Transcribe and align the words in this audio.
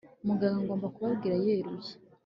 muganga 0.27 0.59
agomba 0.63 0.91
kubabwira 0.95 1.35
yeruye 1.45 1.91